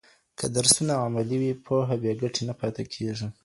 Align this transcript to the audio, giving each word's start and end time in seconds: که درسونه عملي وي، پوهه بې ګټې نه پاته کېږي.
که 0.37 0.45
درسونه 0.55 0.93
عملي 1.05 1.37
وي، 1.41 1.51
پوهه 1.65 1.95
بې 2.01 2.13
ګټې 2.21 2.41
نه 2.49 2.53
پاته 2.59 2.83
کېږي. 2.93 3.27